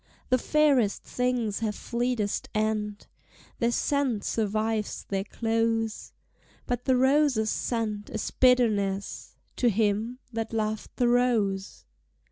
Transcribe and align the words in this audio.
The 0.29 0.39
fairest 0.39 1.03
things 1.03 1.59
have 1.59 1.75
fleetest 1.75 2.49
end: 2.55 3.05
Their 3.59 3.69
scent 3.71 4.23
survives 4.23 5.03
their 5.09 5.23
close, 5.25 6.11
But 6.65 6.85
the 6.85 6.95
rose's 6.97 7.51
scent 7.51 8.09
is 8.09 8.31
bitterness 8.31 9.35
To 9.57 9.69
him 9.69 10.17
that 10.33 10.53
loved 10.53 10.89
the 10.95 11.07
rose! 11.07 11.85